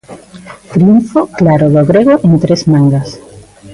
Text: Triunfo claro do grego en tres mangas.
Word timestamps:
Triunfo 0.73 1.19
claro 1.39 1.65
do 1.75 1.83
grego 1.91 2.13
en 2.27 2.33
tres 2.43 2.61
mangas. 2.71 3.09